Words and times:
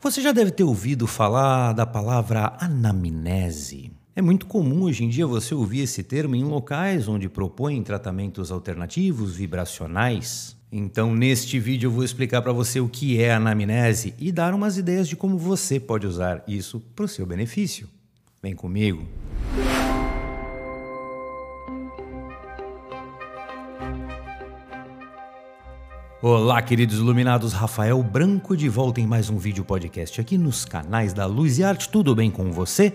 Você 0.00 0.22
já 0.22 0.30
deve 0.30 0.52
ter 0.52 0.62
ouvido 0.62 1.08
falar 1.08 1.72
da 1.72 1.84
palavra 1.84 2.56
anamnese. 2.60 3.90
É 4.14 4.22
muito 4.22 4.46
comum 4.46 4.84
hoje 4.84 5.02
em 5.02 5.08
dia 5.08 5.26
você 5.26 5.52
ouvir 5.52 5.80
esse 5.80 6.04
termo 6.04 6.36
em 6.36 6.44
locais 6.44 7.08
onde 7.08 7.28
propõem 7.28 7.82
tratamentos 7.82 8.52
alternativos 8.52 9.34
vibracionais. 9.34 10.56
Então, 10.70 11.12
neste 11.12 11.58
vídeo 11.58 11.88
eu 11.88 11.90
vou 11.90 12.04
explicar 12.04 12.42
para 12.42 12.52
você 12.52 12.78
o 12.78 12.88
que 12.88 13.20
é 13.20 13.34
anamnese 13.34 14.14
e 14.20 14.30
dar 14.30 14.54
umas 14.54 14.78
ideias 14.78 15.08
de 15.08 15.16
como 15.16 15.36
você 15.36 15.80
pode 15.80 16.06
usar 16.06 16.44
isso 16.46 16.78
para 16.94 17.04
o 17.04 17.08
seu 17.08 17.26
benefício. 17.26 17.88
Vem 18.40 18.54
comigo. 18.54 19.04
Olá, 26.20 26.60
queridos 26.60 26.98
iluminados, 26.98 27.52
Rafael 27.52 28.02
Branco 28.02 28.56
de 28.56 28.68
volta 28.68 29.00
em 29.00 29.06
mais 29.06 29.30
um 29.30 29.38
vídeo 29.38 29.64
podcast 29.64 30.20
aqui 30.20 30.36
nos 30.36 30.64
canais 30.64 31.12
da 31.12 31.26
Luz 31.26 31.58
e 31.58 31.62
Arte. 31.62 31.88
Tudo 31.88 32.12
bem 32.12 32.28
com 32.28 32.50
você? 32.50 32.92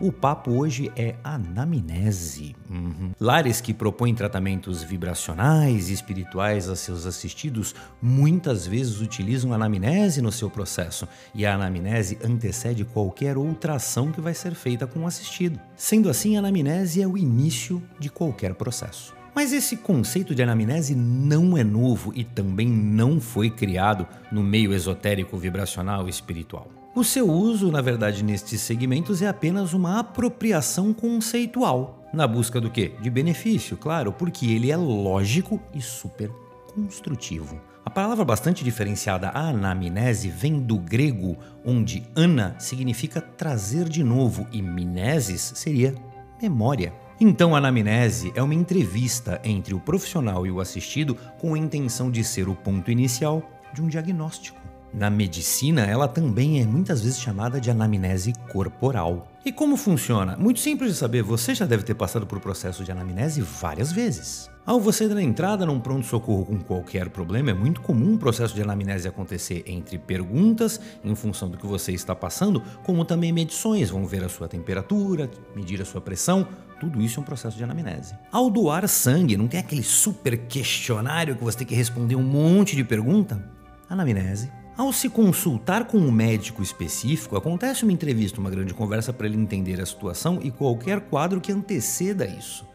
O 0.00 0.10
papo 0.10 0.52
hoje 0.52 0.90
é 0.96 1.14
anamnese. 1.22 2.56
Uhum. 2.70 3.10
Lares 3.20 3.60
que 3.60 3.74
propõem 3.74 4.14
tratamentos 4.14 4.82
vibracionais 4.82 5.90
e 5.90 5.92
espirituais 5.92 6.66
a 6.70 6.74
seus 6.74 7.04
assistidos 7.04 7.74
muitas 8.00 8.66
vezes 8.66 9.02
utilizam 9.02 9.52
anamnese 9.52 10.22
no 10.22 10.32
seu 10.32 10.48
processo 10.48 11.06
e 11.34 11.44
a 11.44 11.54
anamnese 11.54 12.18
antecede 12.24 12.86
qualquer 12.86 13.36
outra 13.36 13.74
ação 13.74 14.10
que 14.10 14.20
vai 14.20 14.32
ser 14.32 14.54
feita 14.54 14.86
com 14.86 15.00
o 15.00 15.06
assistido. 15.06 15.60
Sendo 15.76 16.08
assim, 16.08 16.36
a 16.36 16.38
anamnese 16.38 17.02
é 17.02 17.06
o 17.06 17.18
início 17.18 17.82
de 17.98 18.08
qualquer 18.08 18.54
processo. 18.54 19.12
Mas 19.34 19.52
esse 19.52 19.78
conceito 19.78 20.34
de 20.34 20.42
anamnese 20.42 20.94
não 20.94 21.56
é 21.56 21.64
novo 21.64 22.12
e 22.14 22.22
também 22.22 22.68
não 22.68 23.20
foi 23.20 23.50
criado 23.50 24.06
no 24.30 24.42
meio 24.42 24.74
esotérico, 24.74 25.38
vibracional 25.38 26.08
espiritual. 26.08 26.68
O 26.94 27.02
seu 27.02 27.30
uso, 27.30 27.70
na 27.70 27.80
verdade, 27.80 28.22
nestes 28.22 28.60
segmentos 28.60 29.22
é 29.22 29.28
apenas 29.28 29.72
uma 29.72 29.98
apropriação 29.98 30.92
conceitual, 30.92 32.06
na 32.12 32.26
busca 32.26 32.60
do 32.60 32.70
quê? 32.70 32.92
De 33.00 33.08
benefício, 33.08 33.78
claro, 33.78 34.12
porque 34.12 34.44
ele 34.44 34.70
é 34.70 34.76
lógico 34.76 35.58
e 35.72 35.80
super 35.80 36.30
construtivo. 36.74 37.58
A 37.84 37.90
palavra 37.90 38.24
bastante 38.24 38.62
diferenciada 38.62 39.30
anamnese 39.30 40.28
vem 40.28 40.60
do 40.60 40.78
grego, 40.78 41.38
onde 41.64 42.02
ana 42.14 42.54
significa 42.58 43.22
trazer 43.22 43.88
de 43.88 44.04
novo 44.04 44.46
e 44.52 44.60
mineses 44.60 45.52
seria 45.56 45.94
memória. 46.40 46.92
Então, 47.24 47.54
a 47.54 47.58
anamnese 47.58 48.32
é 48.34 48.42
uma 48.42 48.52
entrevista 48.52 49.40
entre 49.44 49.72
o 49.72 49.78
profissional 49.78 50.44
e 50.44 50.50
o 50.50 50.58
assistido 50.58 51.14
com 51.38 51.54
a 51.54 51.58
intenção 51.58 52.10
de 52.10 52.24
ser 52.24 52.48
o 52.48 52.56
ponto 52.56 52.90
inicial 52.90 53.48
de 53.72 53.80
um 53.80 53.86
diagnóstico. 53.86 54.61
Na 54.94 55.08
medicina, 55.08 55.86
ela 55.86 56.06
também 56.06 56.60
é 56.60 56.66
muitas 56.66 57.00
vezes 57.00 57.18
chamada 57.18 57.58
de 57.58 57.70
anamnese 57.70 58.34
corporal. 58.52 59.26
E 59.42 59.50
como 59.50 59.74
funciona? 59.76 60.36
Muito 60.36 60.60
simples 60.60 60.92
de 60.92 60.98
saber, 60.98 61.22
você 61.22 61.54
já 61.54 61.64
deve 61.64 61.82
ter 61.82 61.94
passado 61.94 62.26
por 62.26 62.38
processo 62.40 62.84
de 62.84 62.92
anamnese 62.92 63.40
várias 63.40 63.90
vezes. 63.90 64.50
Ao 64.66 64.78
você 64.78 65.08
dar 65.08 65.20
entrada 65.20 65.64
num 65.64 65.80
pronto-socorro 65.80 66.44
com 66.44 66.60
qualquer 66.60 67.08
problema, 67.08 67.50
é 67.50 67.54
muito 67.54 67.80
comum 67.80 68.14
o 68.14 68.18
processo 68.18 68.54
de 68.54 68.60
anamnese 68.60 69.08
acontecer 69.08 69.64
entre 69.66 69.96
perguntas, 69.96 70.78
em 71.02 71.14
função 71.14 71.48
do 71.48 71.56
que 71.56 71.66
você 71.66 71.92
está 71.92 72.14
passando, 72.14 72.62
como 72.84 73.04
também 73.04 73.32
medições, 73.32 73.88
vão 73.88 74.06
ver 74.06 74.22
a 74.22 74.28
sua 74.28 74.46
temperatura, 74.46 75.28
medir 75.56 75.80
a 75.80 75.86
sua 75.86 76.02
pressão, 76.02 76.46
tudo 76.78 77.00
isso 77.00 77.18
é 77.18 77.22
um 77.22 77.24
processo 77.24 77.56
de 77.56 77.64
anamnese. 77.64 78.14
Ao 78.30 78.50
doar 78.50 78.86
sangue, 78.86 79.38
não 79.38 79.48
tem 79.48 79.58
aquele 79.58 79.82
super 79.82 80.36
questionário 80.36 81.34
que 81.34 81.42
você 81.42 81.58
tem 81.58 81.66
que 81.66 81.74
responder 81.74 82.14
um 82.14 82.22
monte 82.22 82.76
de 82.76 82.84
pergunta? 82.84 83.42
Anamnese. 83.88 84.61
Ao 84.76 84.90
se 84.90 85.10
consultar 85.10 85.86
com 85.86 85.98
um 85.98 86.10
médico 86.10 86.62
específico, 86.62 87.36
acontece 87.36 87.82
uma 87.82 87.92
entrevista, 87.92 88.40
uma 88.40 88.48
grande 88.48 88.72
conversa 88.72 89.12
para 89.12 89.26
ele 89.26 89.36
entender 89.36 89.78
a 89.78 89.84
situação 89.84 90.38
e 90.42 90.50
qualquer 90.50 91.02
quadro 91.02 91.42
que 91.42 91.52
anteceda 91.52 92.26
isso. 92.26 92.66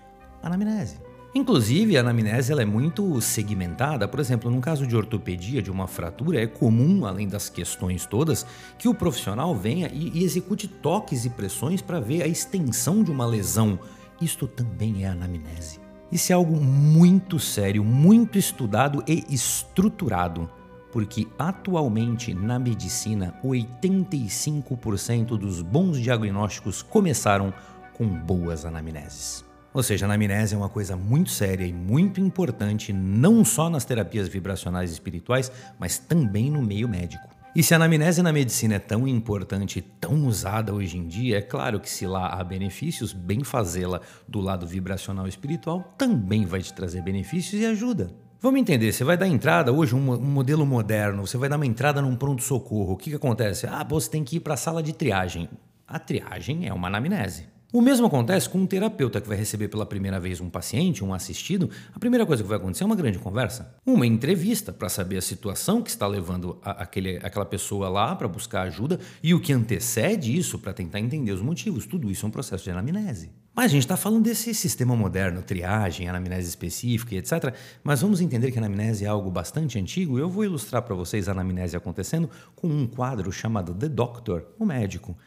Anamnese. 0.44 1.00
Inclusive, 1.34 1.98
a 1.98 2.02
anamnese 2.02 2.52
ela 2.52 2.62
é 2.62 2.66
muito 2.66 3.20
segmentada. 3.20 4.08
Por 4.08 4.20
exemplo, 4.20 4.50
num 4.50 4.62
caso 4.62 4.86
de 4.86 4.96
ortopedia, 4.96 5.62
de 5.62 5.72
uma 5.72 5.88
fratura, 5.88 6.40
é 6.40 6.46
comum, 6.46 7.04
além 7.04 7.28
das 7.28 7.50
questões 7.50 8.06
todas, 8.06 8.46
que 8.78 8.88
o 8.88 8.94
profissional 8.94 9.56
venha 9.56 9.90
e, 9.92 10.20
e 10.20 10.24
execute 10.24 10.68
toques 10.68 11.26
e 11.26 11.32
pressões 11.32 11.82
para 11.82 12.00
ver 12.00 12.22
a 12.22 12.28
extensão 12.28 13.04
de 13.04 13.10
uma 13.10 13.26
lesão. 13.26 13.80
Isto 14.22 14.48
também 14.48 15.04
é 15.04 15.08
anamnese. 15.08 15.80
Isso 16.12 16.32
é 16.32 16.36
algo 16.36 16.56
muito 16.62 17.40
sério, 17.40 17.84
muito 17.84 18.38
estudado 18.38 19.04
e 19.08 19.26
estruturado, 19.30 20.50
porque 20.98 21.28
atualmente 21.38 22.34
na 22.34 22.58
medicina 22.58 23.32
85% 23.46 25.38
dos 25.38 25.62
bons 25.62 26.00
diagnósticos 26.00 26.82
começaram 26.82 27.54
com 27.94 28.08
boas 28.08 28.66
anamneses. 28.66 29.46
Ou 29.72 29.84
seja, 29.84 30.06
a 30.06 30.08
anamnese 30.08 30.56
é 30.56 30.58
uma 30.58 30.70
coisa 30.70 30.98
muito 30.98 31.30
séria 31.30 31.68
e 31.68 31.72
muito 31.72 32.20
importante, 32.20 32.92
não 32.92 33.46
só 33.46 33.70
nas 33.70 33.86
terapias 33.86 34.28
vibracionais 34.28 34.90
espirituais, 34.90 35.52
mas 35.78 36.00
também 36.00 36.50
no 36.50 36.64
meio 36.64 36.90
médico. 36.90 37.30
E 37.56 37.62
se 37.62 37.76
a 37.76 37.78
anamnese 37.78 38.24
na 38.24 38.34
medicina 38.34 38.74
é 38.74 38.80
tão 38.80 39.08
importante 39.08 39.80
tão 40.02 40.26
usada 40.26 40.74
hoje 40.74 40.98
em 40.98 41.08
dia, 41.08 41.38
é 41.38 41.42
claro 41.44 41.80
que 41.80 41.92
se 41.92 42.08
lá 42.08 42.30
há 42.30 42.44
benefícios, 42.44 43.14
bem 43.14 43.44
fazê-la 43.44 44.02
do 44.28 44.42
lado 44.42 44.66
vibracional 44.66 45.28
espiritual 45.28 45.94
também 45.96 46.44
vai 46.44 46.64
te 46.64 46.74
trazer 46.74 47.04
benefícios 47.04 47.62
e 47.62 47.68
ajuda. 47.68 48.10
Vamos 48.48 48.62
entender, 48.62 48.94
você 48.94 49.04
vai 49.04 49.18
dar 49.18 49.28
entrada 49.28 49.74
hoje, 49.74 49.94
um, 49.94 50.10
um 50.10 50.22
modelo 50.22 50.66
moderno, 50.66 51.28
você 51.28 51.38
vai 51.38 51.50
dar 51.50 51.58
uma 51.58 51.66
entrada 51.66 52.02
num 52.02 52.16
pronto-socorro. 52.16 52.94
O 52.94 52.96
que, 52.96 53.10
que 53.10 53.16
acontece? 53.18 53.68
Ah, 53.68 53.84
você 53.84 54.10
tem 54.10 54.24
que 54.24 54.38
ir 54.38 54.40
para 54.40 54.54
a 54.54 54.58
sala 54.58 54.82
de 54.82 54.94
triagem. 54.94 55.50
A 55.86 56.00
triagem 56.00 56.66
é 56.66 56.74
uma 56.74 56.88
anamnese. 56.88 57.46
O 57.74 57.82
mesmo 57.82 58.08
acontece 58.08 58.48
com 58.48 58.60
um 58.60 58.66
terapeuta 58.66 59.20
que 59.20 59.28
vai 59.28 59.36
receber 59.36 59.68
pela 59.68 59.86
primeira 59.86 60.22
vez 60.22 60.40
um 60.40 60.50
paciente, 60.50 61.04
um 61.04 61.14
assistido. 61.14 61.70
A 61.94 62.00
primeira 62.00 62.26
coisa 62.26 62.42
que 62.42 62.48
vai 62.48 62.58
acontecer 62.58 62.84
é 62.84 62.86
uma 62.86 62.96
grande 62.96 63.20
conversa, 63.20 63.76
uma 63.86 64.08
entrevista 64.08 64.72
para 64.72 64.88
saber 64.88 65.18
a 65.18 65.22
situação 65.22 65.82
que 65.82 65.90
está 65.90 66.08
levando 66.08 66.58
a, 66.64 66.84
aquele, 66.84 67.18
aquela 67.18 67.46
pessoa 67.46 67.90
lá 67.90 68.16
para 68.16 68.26
buscar 68.26 68.62
ajuda 68.62 69.02
e 69.22 69.34
o 69.34 69.42
que 69.42 69.52
antecede 69.52 70.34
isso 70.34 70.58
para 70.58 70.72
tentar 70.72 71.02
entender 71.02 71.34
os 71.34 71.42
motivos. 71.42 71.86
Tudo 71.86 72.10
isso 72.10 72.26
é 72.26 72.30
um 72.30 72.32
processo 72.32 72.64
de 72.64 72.72
anamnese. 72.72 73.32
Mas 73.54 73.66
a 73.66 73.70
gente 73.70 73.82
está 73.82 73.98
falando 73.98 74.24
desse 74.24 74.54
sistema 74.54 74.96
moderno, 74.96 75.42
triagem, 75.42 76.08
anamnese 76.08 76.48
específica 76.48 77.16
etc. 77.16 77.54
Mas 77.84 78.02
vamos 78.02 78.22
entender 78.22 78.50
que 78.50 78.60
a 78.60 78.62
anamnese 78.62 79.04
é 79.04 79.10
algo 79.10 79.30
bastante 79.30 79.78
antigo. 79.78 80.18
Eu 80.18 80.30
vou 80.30 80.46
ilustrar 80.46 80.84
para 80.84 80.96
vocês 80.96 81.28
a 81.28 81.34
anamnese 81.34 81.76
acontecendo 81.76 82.30
com 82.56 82.70
um 82.70 82.88
quadro 82.88 83.30
chamado 83.30 83.74
The 83.74 83.90
Doctor, 83.90 84.46
o 84.58 84.66
médico 84.66 85.18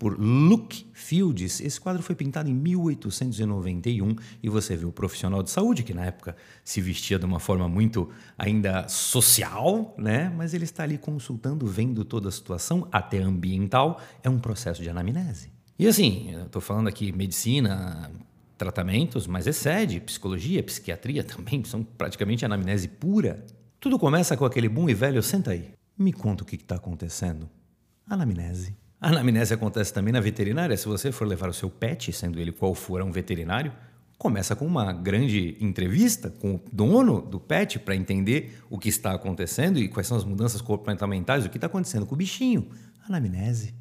por 0.00 0.18
Luke 0.18 0.86
Fields. 0.94 1.60
Esse 1.60 1.78
quadro 1.78 2.02
foi 2.02 2.14
pintado 2.14 2.48
em 2.48 2.54
1891 2.54 4.16
e 4.42 4.48
você 4.48 4.74
vê 4.74 4.86
o 4.86 4.90
profissional 4.90 5.42
de 5.42 5.50
saúde 5.50 5.82
que 5.82 5.92
na 5.92 6.06
época 6.06 6.34
se 6.64 6.80
vestia 6.80 7.18
de 7.18 7.26
uma 7.26 7.38
forma 7.38 7.68
muito 7.68 8.08
ainda 8.38 8.88
social, 8.88 9.94
né? 9.98 10.32
Mas 10.34 10.54
ele 10.54 10.64
está 10.64 10.84
ali 10.84 10.96
consultando, 10.96 11.66
vendo 11.66 12.02
toda 12.02 12.30
a 12.30 12.32
situação, 12.32 12.88
até 12.90 13.18
ambiental, 13.18 14.00
é 14.22 14.30
um 14.30 14.38
processo 14.38 14.82
de 14.82 14.88
anamnese. 14.88 15.52
E 15.78 15.86
assim, 15.86 16.34
estou 16.46 16.62
falando 16.62 16.88
aqui 16.88 17.12
medicina, 17.12 18.10
tratamentos, 18.56 19.26
mas 19.26 19.46
excede 19.46 20.00
psicologia, 20.00 20.62
psiquiatria 20.62 21.22
também, 21.22 21.62
são 21.62 21.84
praticamente 21.84 22.42
anamnese 22.42 22.88
pura. 22.88 23.44
Tudo 23.78 23.98
começa 23.98 24.34
com 24.34 24.46
aquele 24.46 24.68
bom 24.68 24.88
e 24.88 24.94
velho, 24.94 25.22
senta 25.22 25.50
aí, 25.50 25.74
me 25.98 26.10
conta 26.10 26.42
o 26.42 26.46
que 26.46 26.56
está 26.56 26.76
acontecendo. 26.76 27.50
Anamnese. 28.08 28.80
A 29.00 29.08
anamnese 29.08 29.54
acontece 29.54 29.94
também 29.94 30.12
na 30.12 30.20
veterinária. 30.20 30.76
Se 30.76 30.86
você 30.86 31.10
for 31.10 31.26
levar 31.26 31.48
o 31.48 31.54
seu 31.54 31.70
pet, 31.70 32.12
sendo 32.12 32.38
ele 32.38 32.52
qual 32.52 32.74
for 32.74 33.00
um 33.00 33.10
veterinário, 33.10 33.72
começa 34.18 34.54
com 34.54 34.66
uma 34.66 34.92
grande 34.92 35.56
entrevista 35.58 36.28
com 36.28 36.56
o 36.56 36.60
dono 36.70 37.22
do 37.22 37.40
pet 37.40 37.78
para 37.78 37.96
entender 37.96 38.58
o 38.68 38.78
que 38.78 38.90
está 38.90 39.14
acontecendo 39.14 39.78
e 39.78 39.88
quais 39.88 40.06
são 40.06 40.18
as 40.18 40.24
mudanças 40.24 40.60
comportamentais, 40.60 41.46
o 41.46 41.48
que 41.48 41.56
está 41.56 41.66
acontecendo 41.66 42.04
com 42.04 42.14
o 42.14 42.18
bichinho. 42.18 42.68
Anamnese. 43.08 43.79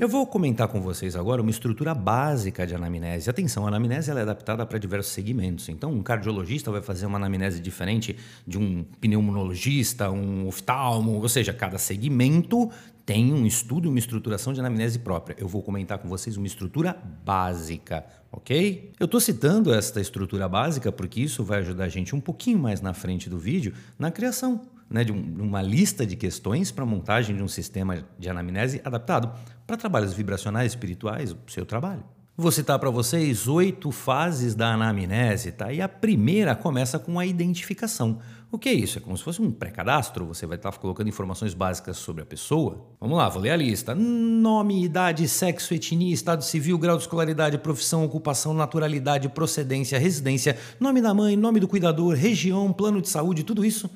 Eu 0.00 0.08
vou 0.08 0.26
comentar 0.26 0.68
com 0.68 0.80
vocês 0.80 1.16
agora 1.16 1.42
uma 1.42 1.50
estrutura 1.50 1.92
básica 1.92 2.66
de 2.66 2.74
anamnese. 2.74 3.28
Atenção, 3.28 3.64
a 3.64 3.68
anamnese 3.68 4.10
é 4.10 4.20
adaptada 4.20 4.64
para 4.64 4.78
diversos 4.78 5.12
segmentos. 5.12 5.68
Então, 5.68 5.90
um 5.90 6.02
cardiologista 6.02 6.70
vai 6.70 6.80
fazer 6.80 7.06
uma 7.06 7.18
anamnese 7.18 7.60
diferente 7.60 8.16
de 8.46 8.58
um 8.58 8.84
pneumologista, 9.00 10.10
um 10.10 10.46
oftalmo, 10.46 11.20
ou 11.20 11.28
seja, 11.28 11.52
cada 11.52 11.78
segmento 11.78 12.70
tem 13.04 13.32
um 13.32 13.44
estudo 13.46 13.86
e 13.86 13.88
uma 13.88 13.98
estruturação 13.98 14.52
de 14.52 14.60
anamnese 14.60 14.98
própria. 14.98 15.34
Eu 15.38 15.48
vou 15.48 15.62
comentar 15.62 15.98
com 15.98 16.08
vocês 16.08 16.36
uma 16.36 16.46
estrutura 16.46 16.96
básica, 17.24 18.04
ok? 18.30 18.92
Eu 19.00 19.06
estou 19.06 19.18
citando 19.18 19.72
esta 19.72 20.00
estrutura 20.00 20.48
básica 20.48 20.92
porque 20.92 21.20
isso 21.20 21.42
vai 21.42 21.58
ajudar 21.60 21.84
a 21.84 21.88
gente 21.88 22.14
um 22.14 22.20
pouquinho 22.20 22.58
mais 22.58 22.80
na 22.80 22.94
frente 22.94 23.28
do 23.28 23.38
vídeo 23.38 23.72
na 23.98 24.10
criação 24.10 24.60
né, 24.90 25.04
de, 25.04 25.12
um, 25.12 25.36
uma 25.40 25.62
lista 25.62 26.06
de 26.06 26.16
questões 26.16 26.70
para 26.70 26.84
montagem 26.86 27.36
de 27.36 27.42
um 27.42 27.48
sistema 27.48 28.04
de 28.18 28.28
anamnese 28.28 28.80
adaptado 28.84 29.32
para 29.66 29.76
trabalhos 29.76 30.12
vibracionais 30.12 30.72
espirituais, 30.72 31.32
o 31.32 31.38
seu 31.50 31.66
trabalho. 31.66 32.04
Vou 32.40 32.52
citar 32.52 32.78
para 32.78 32.88
vocês 32.88 33.48
oito 33.48 33.90
fases 33.90 34.54
da 34.54 34.72
anamnese, 34.72 35.50
tá? 35.50 35.72
E 35.72 35.80
a 35.80 35.88
primeira 35.88 36.54
começa 36.54 36.96
com 36.96 37.18
a 37.18 37.26
identificação. 37.26 38.20
O 38.48 38.56
que 38.56 38.68
é 38.68 38.72
isso? 38.72 38.96
É 38.96 39.00
como 39.00 39.16
se 39.16 39.24
fosse 39.24 39.42
um 39.42 39.50
pré-cadastro, 39.50 40.24
você 40.24 40.46
vai 40.46 40.56
estar 40.56 40.70
colocando 40.78 41.08
informações 41.08 41.52
básicas 41.52 41.96
sobre 41.96 42.22
a 42.22 42.24
pessoa. 42.24 42.86
Vamos 43.00 43.18
lá, 43.18 43.28
vou 43.28 43.42
ler 43.42 43.50
a 43.50 43.56
lista. 43.56 43.92
Nome, 43.92 44.84
idade, 44.84 45.26
sexo, 45.26 45.74
etnia, 45.74 46.14
estado 46.14 46.44
civil, 46.44 46.78
grau 46.78 46.96
de 46.96 47.02
escolaridade, 47.02 47.58
profissão, 47.58 48.04
ocupação, 48.04 48.54
naturalidade, 48.54 49.28
procedência, 49.28 49.98
residência, 49.98 50.56
nome 50.78 51.02
da 51.02 51.12
mãe, 51.12 51.36
nome 51.36 51.58
do 51.58 51.66
cuidador, 51.66 52.14
região, 52.14 52.72
plano 52.72 53.02
de 53.02 53.08
saúde, 53.08 53.42
tudo 53.42 53.64
isso 53.64 53.90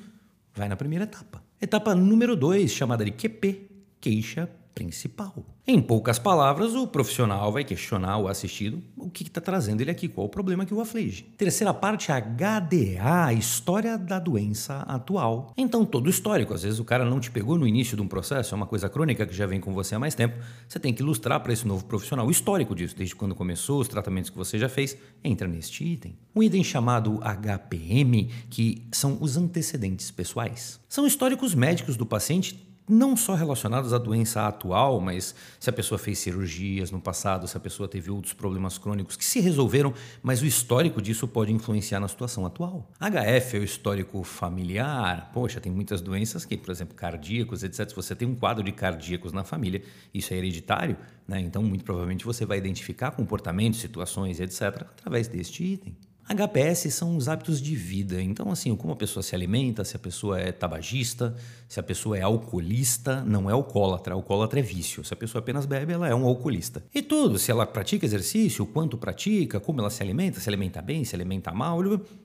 vai 0.55 0.69
na 0.69 0.75
primeira 0.75 1.05
etapa. 1.05 1.43
Etapa 1.59 1.95
número 1.95 2.35
2, 2.35 2.71
chamada 2.71 3.03
de 3.03 3.11
QP, 3.11 3.69
queixa 3.99 4.49
principal. 4.73 5.33
Em 5.65 5.81
poucas 5.81 6.19
palavras, 6.19 6.75
o 6.75 6.85
profissional 6.85 7.51
vai 7.51 7.63
questionar 7.63 8.17
o 8.17 8.27
assistido 8.27 8.83
o 8.97 9.09
que 9.09 9.23
está 9.23 9.39
trazendo 9.39 9.81
ele 9.81 9.91
aqui, 9.91 10.07
qual 10.07 10.27
o 10.27 10.29
problema 10.29 10.65
que 10.65 10.73
o 10.73 10.81
aflige. 10.81 11.23
Terceira 11.37 11.73
parte, 11.73 12.11
HDA, 12.11 13.25
a 13.25 13.33
história 13.33 13.97
da 13.97 14.19
doença 14.19 14.79
atual. 14.79 15.53
Então, 15.55 15.85
todo 15.85 16.09
histórico, 16.09 16.53
às 16.53 16.63
vezes 16.63 16.79
o 16.79 16.85
cara 16.85 17.05
não 17.05 17.19
te 17.19 17.31
pegou 17.31 17.57
no 17.57 17.67
início 17.67 17.95
de 17.95 18.01
um 18.01 18.07
processo, 18.07 18.53
é 18.53 18.57
uma 18.57 18.65
coisa 18.65 18.89
crônica 18.89 19.25
que 19.25 19.33
já 19.33 19.45
vem 19.45 19.59
com 19.59 19.73
você 19.73 19.95
há 19.95 19.99
mais 19.99 20.15
tempo, 20.15 20.37
você 20.67 20.79
tem 20.79 20.93
que 20.93 21.01
ilustrar 21.01 21.39
para 21.41 21.53
esse 21.53 21.67
novo 21.67 21.85
profissional 21.85 22.27
o 22.27 22.31
histórico 22.31 22.75
disso, 22.75 22.95
desde 22.97 23.15
quando 23.15 23.35
começou, 23.35 23.79
os 23.79 23.87
tratamentos 23.87 24.29
que 24.29 24.37
você 24.37 24.57
já 24.57 24.67
fez, 24.67 24.97
entra 25.23 25.47
neste 25.47 25.83
item. 25.83 26.17
Um 26.35 26.43
item 26.43 26.63
chamado 26.63 27.19
HPM, 27.21 28.29
que 28.49 28.85
são 28.91 29.17
os 29.21 29.37
antecedentes 29.37 30.11
pessoais. 30.11 30.79
São 30.89 31.07
históricos 31.07 31.55
médicos 31.55 31.95
do 31.95 32.05
paciente 32.05 32.72
não 32.87 33.15
só 33.15 33.33
relacionados 33.33 33.93
à 33.93 33.97
doença 33.97 34.45
atual, 34.47 34.99
mas 34.99 35.33
se 35.59 35.69
a 35.69 35.73
pessoa 35.73 35.97
fez 35.97 36.19
cirurgias 36.19 36.91
no 36.91 36.99
passado, 36.99 37.47
se 37.47 37.55
a 37.55 37.59
pessoa 37.59 37.87
teve 37.87 38.11
outros 38.11 38.33
problemas 38.33 38.77
crônicos 38.77 39.15
que 39.15 39.23
se 39.23 39.39
resolveram, 39.39 39.93
mas 40.21 40.41
o 40.41 40.45
histórico 40.45 41.01
disso 41.01 41.27
pode 41.27 41.51
influenciar 41.51 41.99
na 41.99 42.07
situação 42.07 42.45
atual. 42.45 42.89
HF 42.99 43.57
é 43.57 43.59
o 43.59 43.63
histórico 43.63 44.23
familiar. 44.23 45.31
Poxa, 45.33 45.61
tem 45.61 45.71
muitas 45.71 46.01
doenças 46.01 46.45
que, 46.45 46.57
por 46.57 46.71
exemplo, 46.71 46.95
cardíacos, 46.95 47.63
etc. 47.63 47.89
Se 47.89 47.95
você 47.95 48.15
tem 48.15 48.27
um 48.27 48.35
quadro 48.35 48.63
de 48.63 48.71
cardíacos 48.71 49.31
na 49.31 49.43
família, 49.43 49.81
isso 50.13 50.33
é 50.33 50.37
hereditário, 50.37 50.97
né? 51.27 51.39
então 51.39 51.63
muito 51.63 51.83
provavelmente 51.83 52.25
você 52.25 52.45
vai 52.45 52.57
identificar 52.57 53.11
comportamentos, 53.11 53.79
situações, 53.79 54.39
etc., 54.39 54.61
através 54.81 55.27
deste 55.27 55.63
item. 55.63 55.95
HPS 56.27 56.93
são 56.93 57.17
os 57.17 57.27
hábitos 57.27 57.61
de 57.61 57.75
vida. 57.75 58.21
Então, 58.21 58.49
assim, 58.51 58.75
como 58.75 58.93
a 58.93 58.95
pessoa 58.95 59.21
se 59.21 59.35
alimenta, 59.35 59.83
se 59.83 59.95
a 59.95 59.99
pessoa 59.99 60.39
é 60.39 60.51
tabagista, 60.51 61.35
se 61.67 61.79
a 61.79 61.83
pessoa 61.83 62.17
é 62.17 62.21
alcoolista, 62.21 63.23
não 63.23 63.49
é 63.49 63.53
alcoólatra. 63.53 64.13
Alcoólatra 64.13 64.59
é 64.59 64.63
vício. 64.63 65.03
Se 65.03 65.13
a 65.13 65.17
pessoa 65.17 65.41
apenas 65.41 65.65
bebe, 65.65 65.93
ela 65.93 66.07
é 66.07 66.15
um 66.15 66.25
alcoolista. 66.25 66.83
E 66.93 67.01
tudo, 67.01 67.37
se 67.37 67.51
ela 67.51 67.65
pratica 67.65 68.05
exercício, 68.05 68.65
quanto 68.65 68.97
pratica, 68.97 69.59
como 69.59 69.81
ela 69.81 69.89
se 69.89 70.01
alimenta, 70.01 70.39
se 70.39 70.49
alimenta 70.49 70.81
bem, 70.81 71.03
se 71.03 71.15
alimenta 71.15 71.51
mal, 71.51 71.79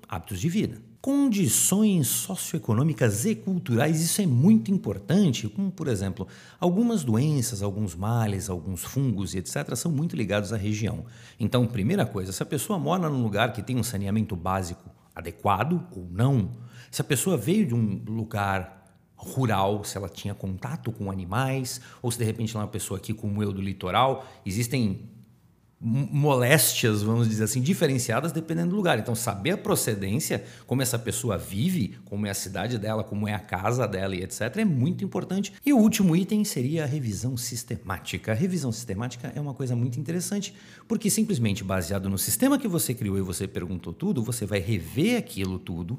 hábitos 0.09 0.41
de 0.41 0.49
vida. 0.49 0.88
Condições 1.01 2.09
socioeconômicas 2.09 3.25
e 3.25 3.37
culturais, 3.37 4.01
isso 4.01 4.21
é 4.21 4.27
muito 4.27 4.73
importante, 4.73 5.49
como 5.49 5.71
por 5.71 5.87
exemplo, 5.87 6.27
algumas 6.59 7.05
doenças, 7.05 7.63
alguns 7.63 7.95
males, 7.95 8.51
alguns 8.51 8.83
fungos 8.83 9.33
e 9.33 9.39
etc., 9.39 9.77
são 9.77 9.93
muito 9.93 10.17
ligados 10.17 10.53
à 10.53 10.57
região. 10.57 11.05
Então, 11.39 11.67
primeira 11.69 12.05
coisa, 12.05 12.33
se 12.33 12.43
a 12.43 12.47
pessoa 12.47 12.81
mora 12.81 13.09
num 13.09 13.23
lugar 13.23 13.53
que 13.53 13.63
tem 13.63 13.77
um 13.77 13.83
saneamento 13.85 14.35
básico 14.35 14.91
adequado 15.15 15.87
ou 15.95 16.09
não, 16.11 16.51
se 16.91 17.01
a 17.01 17.05
pessoa 17.05 17.37
veio 17.37 17.65
de 17.65 17.75
um 17.77 18.03
lugar 18.05 18.93
rural, 19.15 19.85
se 19.85 19.97
ela 19.97 20.09
tinha 20.09 20.35
contato 20.35 20.91
com 20.91 21.13
animais, 21.13 21.81
ou 22.03 22.11
se 22.11 22.19
de 22.19 22.25
repente 22.25 22.55
ela 22.55 22.65
é 22.65 22.67
uma 22.67 22.73
pessoa 22.73 22.99
aqui 22.99 23.15
como 23.15 23.41
eu 23.41 23.53
do 23.53 23.61
litoral, 23.61 24.27
existem 24.45 25.09
moléstias, 25.81 27.03
vamos 27.03 27.29
dizer 27.29 27.45
assim, 27.45 27.61
diferenciadas 27.61 28.33
dependendo 28.33 28.71
do 28.71 28.77
lugar. 28.77 28.99
Então, 28.99 29.15
saber 29.15 29.53
a 29.53 29.59
procedência, 29.59 30.45
como 30.67 30.83
essa 30.83 30.99
pessoa 30.99 31.39
vive, 31.39 31.97
como 32.05 32.27
é 32.27 32.31
a 32.31 32.35
cidade 32.35 32.79
dela, 32.79 33.05
como 33.05 33.29
é 33.29 33.35
a 33.35 33.39
casa 33.39 33.87
dela 33.87 34.17
e 34.17 34.23
etc., 34.23 34.57
é 34.57 34.65
muito 34.65 35.05
importante. 35.05 35.53
E 35.65 35.73
o 35.73 35.79
último 35.79 36.17
item 36.17 36.45
seria 36.45 36.83
a 36.83 36.87
revisão 36.87 37.37
sistemática. 37.37 38.33
A 38.33 38.35
revisão 38.35 38.73
sistemática 38.73 39.33
é 39.35 39.41
uma 39.41 39.55
coisa 39.55 39.77
muito 39.77 40.01
interessante, 40.01 40.53
porque 40.89 41.09
simplesmente 41.09 41.63
baseado 41.63 42.11
no 42.11 42.19
sistema 42.19 42.59
que 42.59 42.67
você 42.67 42.93
criou 42.93 43.17
e 43.17 43.23
você 43.23 43.47
perguntou 43.47 43.93
tudo, 43.93 44.23
você 44.23 44.45
vai 44.45 44.59
rever 44.59 45.19
aquilo 45.19 45.59
tudo 45.59 45.99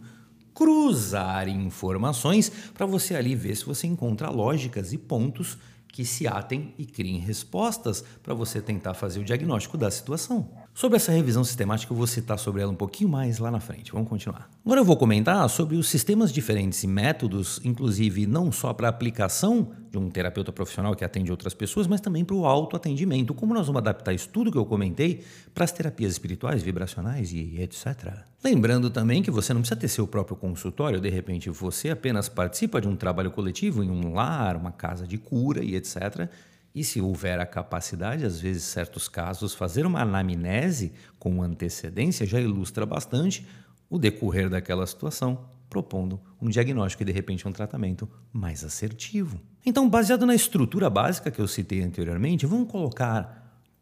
cruzar 0.53 1.47
informações 1.47 2.51
para 2.73 2.85
você 2.85 3.15
ali 3.15 3.33
ver 3.33 3.55
se 3.55 3.65
você 3.65 3.87
encontra 3.87 4.29
lógicas 4.29 4.91
e 4.91 4.97
pontos 4.97 5.57
que 5.91 6.05
se 6.05 6.27
atem 6.27 6.73
e 6.77 6.85
criem 6.85 7.19
respostas 7.19 8.03
para 8.23 8.33
você 8.33 8.61
tentar 8.61 8.93
fazer 8.93 9.19
o 9.19 9.23
diagnóstico 9.23 9.77
da 9.77 9.89
situação. 9.91 10.49
Sobre 10.79 10.95
essa 10.95 11.11
revisão 11.11 11.43
sistemática, 11.43 11.91
eu 11.91 11.97
vou 11.97 12.07
citar 12.07 12.39
sobre 12.39 12.61
ela 12.61 12.71
um 12.71 12.75
pouquinho 12.75 13.09
mais 13.09 13.37
lá 13.37 13.51
na 13.51 13.59
frente. 13.59 13.91
Vamos 13.91 14.07
continuar. 14.07 14.49
Agora 14.63 14.79
eu 14.79 14.85
vou 14.85 14.95
comentar 14.95 15.49
sobre 15.49 15.75
os 15.75 15.89
sistemas 15.89 16.31
diferentes 16.31 16.81
e 16.85 16.87
métodos, 16.87 17.59
inclusive 17.65 18.25
não 18.25 18.49
só 18.49 18.73
para 18.73 18.87
a 18.87 18.89
aplicação 18.89 19.71
de 19.91 19.97
um 19.97 20.09
terapeuta 20.09 20.53
profissional 20.53 20.95
que 20.95 21.03
atende 21.03 21.31
outras 21.31 21.53
pessoas, 21.53 21.85
mas 21.85 21.99
também 21.99 22.23
para 22.23 22.33
o 22.33 22.45
autoatendimento. 22.45 23.33
Como 23.33 23.53
nós 23.53 23.67
vamos 23.67 23.81
adaptar 23.81 24.13
isso 24.13 24.29
tudo 24.29 24.53
que 24.53 24.57
eu 24.57 24.65
comentei 24.65 25.21
para 25.53 25.65
as 25.65 25.71
terapias 25.73 26.13
espirituais, 26.13 26.63
vibracionais 26.63 27.33
e 27.33 27.59
etc. 27.59 28.13
Lembrando 28.41 28.89
também 28.89 29.21
que 29.21 29.29
você 29.29 29.53
não 29.53 29.59
precisa 29.59 29.77
ter 29.77 29.89
seu 29.89 30.07
próprio 30.07 30.37
consultório, 30.37 31.01
de 31.01 31.09
repente 31.09 31.49
você 31.49 31.89
apenas 31.89 32.29
participa 32.29 32.79
de 32.79 32.87
um 32.87 32.95
trabalho 32.95 33.31
coletivo 33.31 33.83
em 33.83 33.91
um 33.91 34.13
lar, 34.13 34.55
uma 34.55 34.71
casa 34.71 35.05
de 35.05 35.17
cura 35.17 35.61
e 35.61 35.75
etc 35.75 36.29
e 36.73 36.83
se 36.83 37.01
houver 37.01 37.39
a 37.39 37.45
capacidade, 37.45 38.25
às 38.25 38.39
vezes, 38.39 38.63
certos 38.63 39.07
casos, 39.07 39.53
fazer 39.53 39.85
uma 39.85 40.01
anamnese 40.01 40.93
com 41.17 41.41
antecedência 41.41 42.25
já 42.25 42.39
ilustra 42.39 42.85
bastante 42.85 43.45
o 43.89 43.97
decorrer 43.97 44.49
daquela 44.49 44.85
situação, 44.85 45.45
propondo 45.69 46.19
um 46.41 46.49
diagnóstico 46.49 47.03
e, 47.03 47.05
de 47.05 47.11
repente, 47.11 47.47
um 47.47 47.51
tratamento 47.51 48.07
mais 48.31 48.63
assertivo. 48.63 49.39
Então, 49.65 49.89
baseado 49.89 50.25
na 50.25 50.35
estrutura 50.35 50.89
básica 50.89 51.31
que 51.31 51.39
eu 51.39 51.47
citei 51.47 51.81
anteriormente, 51.81 52.45
vamos 52.45 52.71
colocar 52.71 53.39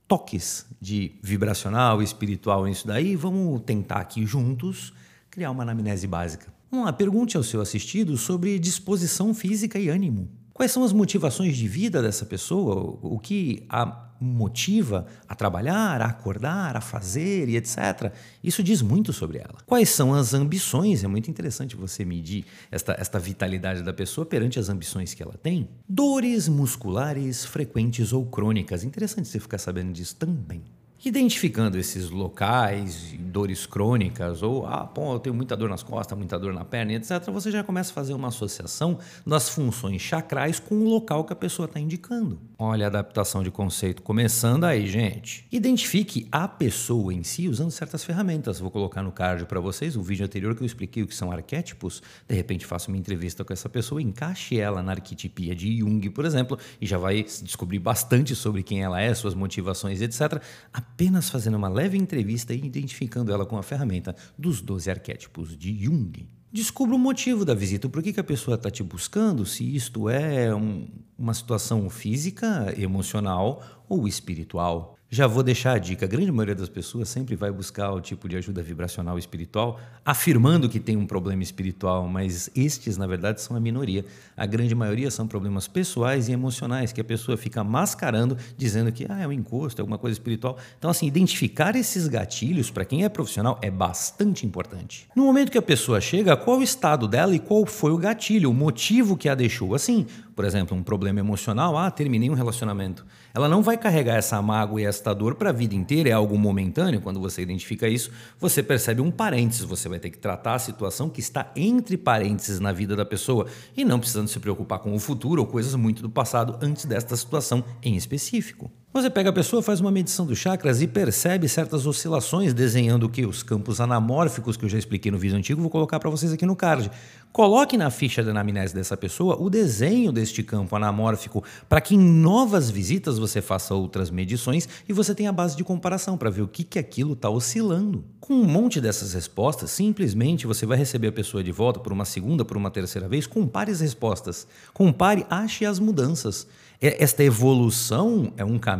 toques 0.07 0.65
de 0.81 1.15
vibracional 1.21 2.01
espiritual 2.01 2.65
nisso 2.65 2.87
daí, 2.87 3.15
vamos 3.15 3.61
tentar 3.61 3.97
aqui 3.97 4.25
juntos 4.25 4.93
criar 5.29 5.51
uma 5.51 5.63
anamnese 5.63 6.07
básica. 6.07 6.51
Vamos 6.71 6.85
lá, 6.85 6.93
pergunte 6.93 7.37
ao 7.37 7.43
seu 7.43 7.61
assistido 7.61 8.17
sobre 8.17 8.57
disposição 8.57 9.33
física 9.33 9.77
e 9.77 9.89
ânimo. 9.89 10.29
Quais 10.57 10.71
são 10.71 10.83
as 10.83 10.91
motivações 10.91 11.55
de 11.55 11.67
vida 11.67 12.01
dessa 12.01 12.25
pessoa? 12.25 12.97
O 13.03 13.19
que 13.19 13.63
a 13.69 14.07
motiva 14.19 15.05
a 15.29 15.35
trabalhar, 15.35 16.01
a 16.01 16.05
acordar, 16.05 16.75
a 16.75 16.81
fazer 16.81 17.47
e 17.47 17.55
etc. 17.55 18.11
Isso 18.43 18.63
diz 18.63 18.81
muito 18.81 19.13
sobre 19.13 19.37
ela. 19.37 19.59
Quais 19.67 19.89
são 19.89 20.15
as 20.15 20.33
ambições? 20.33 21.03
É 21.03 21.07
muito 21.07 21.29
interessante 21.29 21.75
você 21.75 22.03
medir 22.03 22.43
esta, 22.71 22.95
esta 22.97 23.19
vitalidade 23.19 23.83
da 23.83 23.93
pessoa 23.93 24.25
perante 24.25 24.57
as 24.57 24.67
ambições 24.67 25.13
que 25.13 25.21
ela 25.21 25.35
tem. 25.43 25.69
Dores 25.87 26.47
musculares 26.47 27.45
frequentes 27.45 28.11
ou 28.11 28.25
crônicas. 28.25 28.83
Interessante 28.83 29.27
você 29.27 29.39
ficar 29.39 29.59
sabendo 29.59 29.93
disso 29.93 30.15
também. 30.15 30.63
Identificando 31.05 31.77
esses 31.77 32.09
locais, 32.09 33.13
dores 33.19 33.67
crônicas, 33.67 34.41
ou, 34.41 34.65
ah, 34.65 34.85
pô, 34.85 35.13
eu 35.13 35.19
tenho 35.19 35.35
muita 35.35 35.55
dor 35.55 35.69
nas 35.69 35.83
costas, 35.83 36.17
muita 36.17 36.39
dor 36.39 36.53
na 36.53 36.65
perna, 36.65 36.93
etc., 36.93 37.29
você 37.31 37.51
já 37.51 37.63
começa 37.63 37.91
a 37.91 37.93
fazer 37.93 38.13
uma 38.13 38.29
associação 38.29 38.97
das 39.25 39.47
funções 39.47 40.01
chacrais 40.01 40.59
com 40.59 40.75
o 40.75 40.89
local 40.89 41.23
que 41.23 41.33
a 41.33 41.35
pessoa 41.35 41.67
está 41.67 41.79
indicando. 41.79 42.39
Olha 42.59 42.85
a 42.85 42.89
adaptação 42.89 43.43
de 43.43 43.51
conceito 43.51 44.01
começando 44.01 44.63
aí, 44.63 44.87
gente. 44.87 45.45
Identifique 45.51 46.27
a 46.31 46.47
pessoa 46.47 47.13
em 47.13 47.21
si 47.23 47.47
usando 47.47 47.69
certas 47.69 48.03
ferramentas. 48.03 48.59
Vou 48.59 48.71
colocar 48.71 49.03
no 49.03 49.11
card 49.11 49.45
para 49.45 49.59
vocês 49.59 49.95
o 49.95 50.01
vídeo 50.01 50.25
anterior 50.25 50.55
que 50.55 50.63
eu 50.63 50.65
expliquei 50.65 51.03
o 51.03 51.07
que 51.07 51.13
são 51.13 51.31
arquétipos. 51.31 52.01
De 52.27 52.33
repente, 52.33 52.65
faço 52.65 52.89
uma 52.89 52.97
entrevista 52.97 53.45
com 53.45 53.53
essa 53.53 53.69
pessoa, 53.69 54.01
encaixe 54.01 54.59
ela 54.59 54.81
na 54.81 54.93
arquetipia 54.93 55.55
de 55.55 55.77
Jung, 55.77 56.09
por 56.09 56.25
exemplo, 56.25 56.57
e 56.81 56.87
já 56.87 56.97
vai 56.97 57.21
descobrir 57.21 57.77
bastante 57.77 58.35
sobre 58.35 58.63
quem 58.63 58.81
ela 58.81 58.99
é, 58.99 59.13
suas 59.13 59.35
motivações, 59.35 60.01
etc 60.01 60.41
apenas 60.73 61.29
fazendo 61.29 61.57
uma 61.57 61.69
leve 61.69 61.97
entrevista 61.97 62.53
e 62.53 62.65
identificando 62.65 63.31
ela 63.31 63.45
com 63.45 63.57
a 63.57 63.63
ferramenta 63.63 64.15
dos 64.37 64.61
12 64.61 64.89
arquétipos 64.89 65.57
de 65.57 65.85
Jung. 65.85 66.36
Descubra 66.57 66.95
o 66.95 66.97
motivo 66.97 67.45
da 67.45 67.53
visita, 67.53 67.87
por 67.87 68.01
que, 68.01 68.11
que 68.11 68.19
a 68.19 68.23
pessoa 68.23 68.55
está 68.55 68.71
te 68.71 68.81
buscando, 68.81 69.45
se 69.45 69.63
isto 69.75 70.09
é 70.09 70.55
um, 70.55 70.87
uma 71.15 71.31
situação 71.31 71.87
física, 71.87 72.73
emocional 72.75 73.61
ou 73.87 74.07
espiritual. 74.07 74.96
Já 75.09 75.25
vou 75.25 75.41
deixar 75.41 75.73
a 75.73 75.77
dica: 75.77 76.05
a 76.05 76.07
grande 76.07 76.31
maioria 76.31 76.55
das 76.55 76.67
pessoas 76.67 77.07
sempre 77.07 77.35
vai 77.35 77.49
buscar 77.49 77.91
o 77.91 78.01
tipo 78.01 78.27
de 78.27 78.35
ajuda 78.35 78.61
vibracional 78.61 79.17
espiritual, 79.17 79.79
afirmando 80.03 80.67
que 80.67 80.81
tem 80.81 80.97
um 80.97 81.07
problema 81.07 81.41
espiritual, 81.41 82.07
mas 82.09 82.49
estes, 82.53 82.97
na 82.97 83.07
verdade, 83.07 83.41
são 83.41 83.55
a 83.55 83.59
minoria. 83.59 84.03
A 84.35 84.45
grande 84.45 84.75
maioria 84.75 85.09
são 85.09 85.25
problemas 85.25 85.65
pessoais 85.65 86.27
e 86.27 86.33
emocionais 86.33 86.91
que 86.91 86.99
a 86.99 87.05
pessoa 87.05 87.37
fica 87.37 87.63
mascarando, 87.63 88.37
dizendo 88.57 88.91
que 88.91 89.05
ah, 89.07 89.21
é 89.21 89.27
um 89.27 89.31
encosto, 89.31 89.79
é 89.79 89.81
alguma 89.81 89.97
coisa 89.97 90.13
espiritual. 90.13 90.57
Então, 90.77 90.89
assim, 90.89 91.07
identificar 91.07 91.75
esses 91.77 92.09
gatilhos 92.09 92.69
para 92.69 92.83
quem 92.83 93.05
é 93.05 93.09
profissional 93.09 93.57
é 93.61 93.71
bastante 93.71 94.45
importante. 94.45 95.07
No 95.15 95.23
momento 95.23 95.51
que 95.51 95.57
a 95.57 95.61
pessoa 95.61 96.01
chega, 96.01 96.35
qual 96.35 96.59
o 96.59 96.63
estado 96.63 97.07
dela 97.07 97.33
e 97.33 97.39
qual 97.39 97.65
foi 97.65 97.91
o 97.91 97.97
gatilho, 97.97 98.51
o 98.51 98.53
motivo 98.53 99.15
que 99.15 99.29
a 99.29 99.35
deixou 99.35 99.73
assim? 99.73 100.05
Por 100.37 100.45
exemplo, 100.45 100.77
um 100.77 100.83
problema 100.83 101.19
emocional, 101.19 101.75
ah, 101.75 101.89
terminei 101.89 102.29
um 102.29 102.35
relacionamento. 102.35 103.03
Ela 103.33 103.49
não 103.49 103.63
vai 103.63 103.75
carregar 103.75 104.17
essa 104.17 104.39
mágoa 104.39 104.79
e 104.79 104.85
esta 104.85 105.11
dor 105.11 105.33
para 105.33 105.49
a 105.49 105.51
vida 105.51 105.73
inteira, 105.73 106.09
é 106.09 106.11
algo 106.11 106.37
momentâneo. 106.37 107.01
Quando 107.01 107.19
você 107.19 107.41
identifica 107.41 107.89
isso, 107.89 108.11
você 108.39 108.61
percebe 108.61 109.01
um 109.01 109.09
parênteses, 109.09 109.63
você 109.63 109.89
vai 109.89 109.97
ter 109.97 110.11
que 110.11 110.19
tratar 110.19 110.53
a 110.53 110.59
situação 110.59 111.09
que 111.09 111.21
está 111.21 111.51
entre 111.55 111.97
parênteses 111.97 112.59
na 112.59 112.71
vida 112.71 112.95
da 112.95 113.03
pessoa 113.03 113.47
e 113.75 113.83
não 113.83 113.97
precisando 113.97 114.27
se 114.27 114.39
preocupar 114.39 114.77
com 114.77 114.93
o 114.93 114.99
futuro 114.99 115.41
ou 115.41 115.47
coisas 115.47 115.73
muito 115.73 116.03
do 116.03 116.09
passado 116.09 116.55
antes 116.61 116.85
desta 116.85 117.17
situação 117.17 117.63
em 117.81 117.95
específico. 117.95 118.69
Você 118.93 119.09
pega 119.09 119.29
a 119.29 119.33
pessoa, 119.33 119.61
faz 119.61 119.81
uma 119.81 119.91
medição 119.91 120.25
dos 120.25 120.37
chakras 120.37 120.81
e 120.81 120.87
percebe 120.87 121.47
certas 121.49 121.85
oscilações, 121.85 122.53
desenhando 122.53 123.05
o 123.05 123.09
que? 123.09 123.25
Os 123.25 123.43
campos 123.43 123.81
anamórficos 123.81 124.55
que 124.55 124.63
eu 124.63 124.69
já 124.69 124.77
expliquei 124.77 125.11
no 125.11 125.17
vídeo 125.17 125.37
antigo, 125.37 125.61
vou 125.61 125.69
colocar 125.69 125.99
para 125.99 126.09
vocês 126.09 126.31
aqui 126.31 126.45
no 126.45 126.55
card. 126.55 126.89
Coloque 127.33 127.77
na 127.77 127.91
ficha 127.91 128.23
de 128.23 128.29
anamnese 128.29 128.73
dessa 128.73 128.95
pessoa 128.95 129.35
o 129.39 129.49
desenho 129.49 130.11
deste 130.11 130.41
campo 130.41 130.73
anamórfico 130.75 131.43
para 131.67 131.81
que 131.81 131.95
em 131.95 131.99
novas 131.99 132.71
visitas 132.71 133.19
você 133.19 133.41
faça 133.41 133.75
outras 133.75 134.09
medições 134.09 134.67
e 134.87 134.93
você 134.93 135.13
tenha 135.13 135.33
base 135.33 135.55
de 135.55 135.65
comparação 135.65 136.17
para 136.17 136.29
ver 136.29 136.41
o 136.41 136.47
que, 136.47 136.63
que 136.63 136.79
aquilo 136.79 137.11
está 137.11 137.29
oscilando. 137.29 138.05
Com 138.21 138.33
um 138.35 138.45
monte 138.45 138.81
dessas 138.81 139.13
respostas, 139.13 139.69
simplesmente 139.69 140.47
você 140.47 140.65
vai 140.65 140.77
receber 140.77 141.09
a 141.09 141.11
pessoa 141.11 141.43
de 141.43 141.51
volta 141.51 141.79
por 141.79 141.91
uma 141.91 142.05
segunda, 142.05 142.43
por 142.43 142.57
uma 142.57 142.71
terceira 142.71 143.07
vez, 143.07 143.27
compare 143.27 143.69
as 143.69 143.81
respostas. 143.81 144.47
Compare, 144.73 145.25
ache 145.29 145.65
as 145.65 145.77
mudanças. 145.77 146.47
É, 146.79 147.03
esta 147.03 147.23
evolução 147.23 148.31
é 148.37 148.45
um 148.45 148.59
caminho 148.59 148.76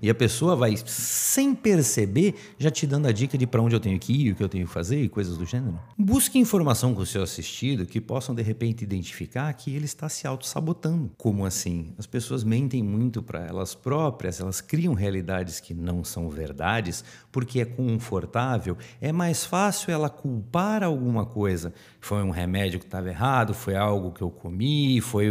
e 0.00 0.08
a 0.08 0.14
pessoa 0.14 0.56
vai, 0.56 0.76
sem 0.86 1.54
perceber, 1.54 2.34
já 2.58 2.70
te 2.70 2.86
dando 2.86 3.06
a 3.08 3.12
dica 3.12 3.36
de 3.36 3.46
para 3.46 3.60
onde 3.60 3.74
eu 3.74 3.80
tenho 3.80 3.98
que 3.98 4.12
ir, 4.12 4.32
o 4.32 4.34
que 4.36 4.42
eu 4.42 4.48
tenho 4.48 4.66
que 4.66 4.72
fazer 4.72 5.02
e 5.02 5.08
coisas 5.08 5.36
do 5.36 5.44
gênero. 5.44 5.78
Busque 5.98 6.38
informação 6.38 6.94
com 6.94 7.02
o 7.02 7.06
seu 7.06 7.22
assistido 7.22 7.86
que 7.86 8.00
possam 8.00 8.34
de 8.34 8.42
repente 8.42 8.82
identificar 8.82 9.52
que 9.52 9.74
ele 9.74 9.84
está 9.84 10.08
se 10.08 10.26
auto-sabotando. 10.26 11.10
Como 11.16 11.44
assim? 11.44 11.92
As 11.98 12.06
pessoas 12.06 12.44
mentem 12.44 12.82
muito 12.82 13.22
para 13.22 13.46
elas 13.46 13.74
próprias, 13.74 14.40
elas 14.40 14.60
criam 14.60 14.94
realidades 14.94 15.60
que 15.60 15.74
não 15.74 16.04
são 16.04 16.28
verdades 16.28 17.04
porque 17.30 17.60
é 17.60 17.64
confortável. 17.64 18.76
É 19.00 19.12
mais 19.12 19.44
fácil 19.44 19.92
ela 19.92 20.08
culpar 20.08 20.82
alguma 20.82 21.24
coisa. 21.24 21.72
Foi 22.00 22.22
um 22.22 22.30
remédio 22.30 22.78
que 22.78 22.84
estava 22.84 23.08
errado, 23.08 23.54
foi 23.54 23.76
algo 23.76 24.12
que 24.12 24.22
eu 24.22 24.30
comi, 24.30 25.00
foi 25.00 25.28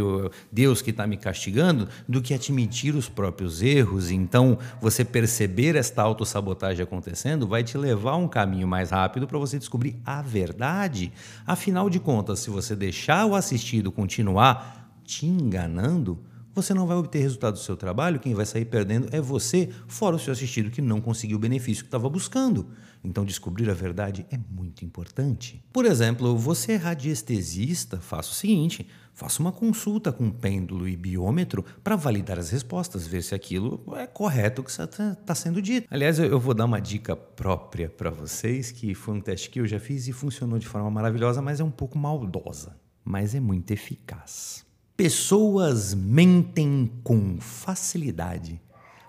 Deus 0.50 0.82
que 0.82 0.90
está 0.90 1.06
me 1.06 1.16
castigando 1.16 1.88
do 2.08 2.20
que 2.20 2.34
admitir 2.34 2.94
os 2.94 3.08
próprios 3.08 3.62
erros. 3.62 4.01
Então, 4.10 4.58
você 4.80 5.04
perceber 5.04 5.76
esta 5.76 6.02
autossabotagem 6.02 6.82
acontecendo 6.82 7.46
vai 7.46 7.62
te 7.62 7.78
levar 7.78 8.16
um 8.16 8.28
caminho 8.28 8.66
mais 8.66 8.90
rápido 8.90 9.26
para 9.26 9.38
você 9.38 9.58
descobrir 9.58 10.00
a 10.04 10.22
verdade. 10.22 11.12
Afinal 11.46 11.88
de 11.88 12.00
contas, 12.00 12.40
se 12.40 12.50
você 12.50 12.74
deixar 12.74 13.26
o 13.26 13.34
assistido 13.34 13.92
continuar 13.92 15.00
te 15.04 15.26
enganando, 15.26 16.18
você 16.54 16.74
não 16.74 16.86
vai 16.86 16.96
obter 16.96 17.20
resultado 17.20 17.54
do 17.54 17.60
seu 17.60 17.76
trabalho, 17.76 18.20
quem 18.20 18.34
vai 18.34 18.44
sair 18.44 18.66
perdendo 18.66 19.08
é 19.10 19.20
você, 19.20 19.70
fora 19.86 20.16
o 20.16 20.18
seu 20.18 20.32
assistido 20.32 20.70
que 20.70 20.82
não 20.82 21.00
conseguiu 21.00 21.38
o 21.38 21.40
benefício 21.40 21.82
que 21.82 21.88
estava 21.88 22.08
buscando. 22.10 22.66
Então, 23.02 23.24
descobrir 23.24 23.68
a 23.70 23.74
verdade 23.74 24.26
é 24.30 24.38
muito 24.50 24.84
importante. 24.84 25.64
Por 25.72 25.86
exemplo, 25.86 26.36
você 26.36 26.72
é 26.72 26.76
radiestesista, 26.76 27.98
faça 27.98 28.30
o 28.30 28.34
seguinte: 28.34 28.86
faça 29.14 29.40
uma 29.40 29.52
consulta 29.52 30.10
com 30.10 30.30
pêndulo 30.30 30.88
e 30.88 30.96
biômetro 30.96 31.64
para 31.82 31.96
validar 31.96 32.38
as 32.38 32.50
respostas, 32.50 33.06
ver 33.06 33.22
se 33.22 33.34
aquilo 33.34 33.82
é 33.96 34.06
correto 34.06 34.62
que 34.62 34.70
está 34.70 34.86
tá 34.86 35.34
sendo 35.34 35.60
dito. 35.60 35.86
Aliás, 35.90 36.18
eu 36.18 36.40
vou 36.40 36.54
dar 36.54 36.64
uma 36.64 36.80
dica 36.80 37.14
própria 37.14 37.88
para 37.88 38.10
vocês, 38.10 38.70
que 38.70 38.94
foi 38.94 39.14
um 39.14 39.20
teste 39.20 39.50
que 39.50 39.60
eu 39.60 39.66
já 39.66 39.78
fiz 39.78 40.08
e 40.08 40.12
funcionou 40.12 40.58
de 40.58 40.66
forma 40.66 40.90
maravilhosa, 40.90 41.42
mas 41.42 41.60
é 41.60 41.64
um 41.64 41.70
pouco 41.70 41.98
maldosa, 41.98 42.76
mas 43.04 43.34
é 43.34 43.40
muito 43.40 43.70
eficaz. 43.70 44.64
Pessoas 44.96 45.94
mentem 45.94 46.90
com 47.02 47.38
facilidade, 47.40 48.60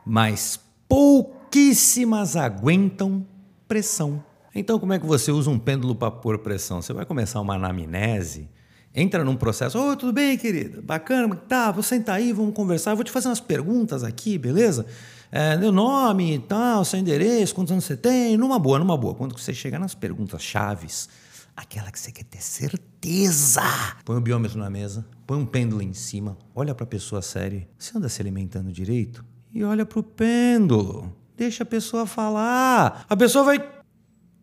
mas 0.06 0.60
pouquíssimas 0.88 2.36
aguentam 2.36 3.26
pressão. 3.68 4.24
Então, 4.56 4.80
como 4.80 4.94
é 4.94 5.00
que 5.00 5.06
você 5.06 5.32
usa 5.32 5.50
um 5.50 5.58
pêndulo 5.58 5.96
para 5.96 6.12
pôr 6.12 6.38
pressão? 6.40 6.82
Você 6.82 6.94
vai 6.94 7.06
começar 7.06 7.42
uma 7.42 7.56
anamnese, 7.56 8.50
entra 8.94 9.24
num 9.24 9.36
processo. 9.36 9.80
Oh, 9.80 9.96
tudo 9.96 10.14
bem, 10.14 10.38
querida? 10.38 10.82
Bacana, 10.82 11.36
tá, 11.36 11.72
vou 11.72 11.84
sentar 11.84 12.16
aí, 12.16 12.32
vamos 12.32 12.54
conversar. 12.54 12.96
Vou 12.96 13.04
te 13.04 13.12
fazer 13.12 13.30
umas 13.30 13.40
perguntas 13.40 14.04
aqui, 14.04 14.38
beleza? 14.38 14.86
É, 15.32 15.58
meu 15.58 15.72
nome 15.72 16.36
e 16.36 16.40
tal, 16.40 16.86
seu 16.86 17.00
endereço, 17.00 17.56
quantos 17.56 17.72
anos 17.72 17.86
você 17.86 17.98
tem? 17.98 18.38
Numa 18.38 18.60
boa, 18.60 18.78
numa 18.78 18.96
boa. 18.96 19.16
Quando 19.16 19.38
você 19.38 19.54
chegar 19.54 19.80
nas 19.80 19.96
perguntas 19.96 20.44
chaves, 20.44 21.10
aquela 21.56 21.92
que 21.92 22.00
você 22.00 22.12
quer 22.12 22.26
ter 22.26 22.42
certeza. 22.42 23.64
Põe 24.06 24.18
o 24.18 24.22
biômetro 24.22 24.60
na 24.60 24.70
mesa, 24.70 25.06
põe 25.26 25.40
um 25.40 25.46
pêndulo 25.46 25.82
em 25.82 25.94
cima, 25.94 26.38
olha 26.54 26.76
para 26.76 26.84
a 26.84 26.88
pessoa 26.88 27.22
séria. 27.22 27.68
Você 27.80 27.98
anda 27.98 28.08
se 28.10 28.22
alimentando 28.22 28.72
direito? 28.72 29.26
E 29.52 29.64
olha 29.64 29.86
para 29.86 30.00
o 30.00 30.04
pêndulo. 30.04 31.16
Deixa 31.36 31.64
a 31.64 31.66
pessoa 31.66 32.06
falar. 32.06 33.06
A 33.10 33.18
pessoa 33.18 33.44
vai. 33.44 33.83